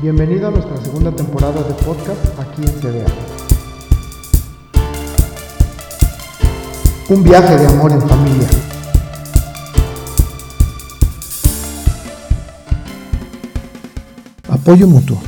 [0.00, 3.06] Bienvenido a nuestra segunda temporada de podcast aquí en CDA.
[7.08, 8.46] Un viaje de amor en familia.
[14.48, 15.18] Apoyo mutuo.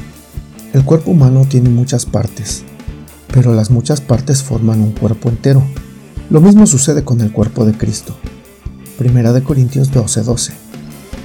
[0.72, 2.62] El cuerpo humano tiene muchas partes,
[3.34, 5.64] pero las muchas partes forman un cuerpo entero.
[6.30, 8.14] Lo mismo sucede con el cuerpo de Cristo.
[8.96, 10.52] Primera de Corintios 12:12.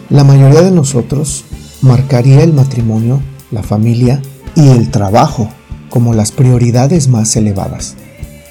[0.09, 1.46] La mayoría de nosotros
[1.84, 3.21] marcaría el matrimonio,
[3.55, 4.22] la familia
[4.55, 5.50] y el trabajo
[5.90, 7.96] como las prioridades más elevadas.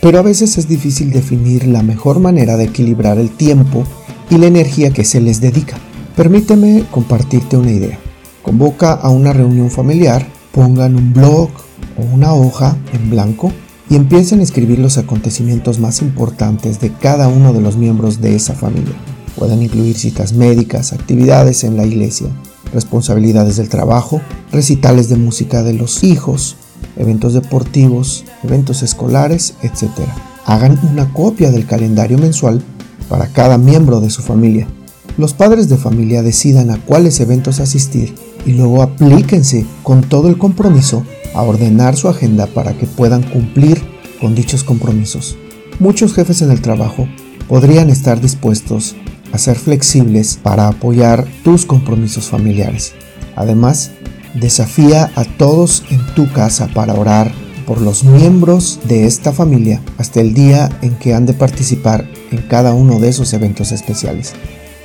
[0.02, 3.84] Pero a veces es difícil definir la mejor manera de equilibrar el tiempo
[4.30, 5.76] y la energía que se les dedica.
[6.16, 7.98] Permíteme compartirte una idea.
[8.42, 11.50] Convoca a una reunión familiar, pongan un blog
[11.96, 13.52] o una hoja en blanco
[13.88, 18.36] y empiecen a escribir los acontecimientos más importantes de cada uno de los miembros de
[18.36, 18.94] esa familia.
[19.36, 22.28] Pueden incluir citas médicas, actividades en la iglesia,
[22.74, 24.20] responsabilidades del trabajo,
[24.52, 26.56] recitales de música de los hijos,
[26.96, 29.90] eventos deportivos, eventos escolares, etc.
[30.44, 32.62] Hagan una copia del calendario mensual
[33.08, 34.66] para cada miembro de su familia.
[35.16, 40.36] Los padres de familia decidan a cuáles eventos asistir y luego aplíquense con todo el
[40.36, 43.80] compromiso a ordenar su agenda para que puedan cumplir
[44.20, 45.36] con dichos compromisos.
[45.78, 47.08] Muchos jefes en el trabajo
[47.48, 48.96] podrían estar dispuestos
[49.34, 52.92] a ser flexibles para apoyar tus compromisos familiares.
[53.34, 53.90] Además,
[54.34, 57.32] desafía a todos en tu casa para orar
[57.66, 62.42] por los miembros de esta familia hasta el día en que han de participar en
[62.42, 64.34] cada uno de esos eventos especiales.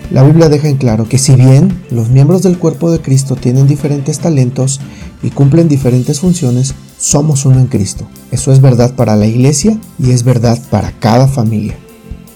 [0.09, 3.67] La Biblia deja en claro que si bien los miembros del cuerpo de Cristo tienen
[3.67, 4.81] diferentes talentos
[5.21, 8.07] y cumplen diferentes funciones, somos uno en Cristo.
[8.31, 11.75] Eso es verdad para la iglesia y es verdad para cada familia.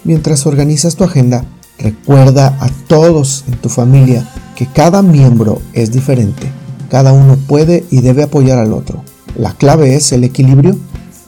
[0.04, 1.44] Mientras organizas tu agenda,
[1.78, 6.50] Recuerda a todos en tu familia que cada miembro es diferente.
[6.88, 9.02] Cada uno puede y debe apoyar al otro.
[9.36, 10.76] La clave es el equilibrio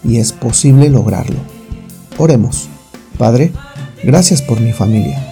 [0.04, 1.38] y es posible lograrlo.
[2.18, 2.68] Oremos.
[3.18, 3.52] Padre,
[4.04, 5.22] gracias por mi familia.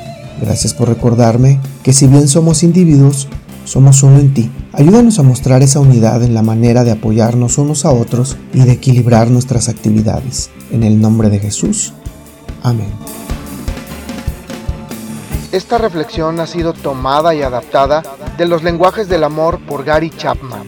[0.40, 3.28] Gracias por recordarme que si bien somos individuos,
[3.64, 4.50] somos uno en ti.
[4.72, 8.72] Ayúdanos a mostrar esa unidad en la manera de apoyarnos unos a otros y de
[8.72, 10.50] equilibrar nuestras actividades.
[10.72, 11.92] En el nombre de Jesús.
[12.62, 12.88] Amén.
[15.54, 18.02] Esta reflexión ha sido tomada y adaptada
[18.36, 20.64] de los lenguajes del amor por Gary Chapman.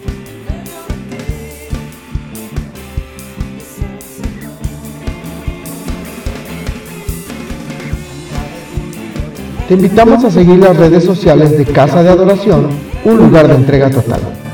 [9.67, 12.69] Te invitamos a seguir las redes sociales de Casa de Adoración,
[13.05, 14.46] un lugar de entrega total.